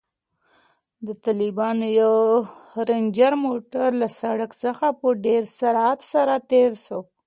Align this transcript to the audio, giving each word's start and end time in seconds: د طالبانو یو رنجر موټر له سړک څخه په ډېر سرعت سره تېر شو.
د 1.05 1.07
طالبانو 1.25 1.87
یو 2.01 2.15
رنجر 2.89 3.33
موټر 3.45 3.89
له 4.01 4.07
سړک 4.19 4.51
څخه 4.63 4.85
په 4.99 5.07
ډېر 5.25 5.43
سرعت 5.59 5.99
سره 6.11 6.33
تېر 6.51 6.71
شو. 6.85 6.99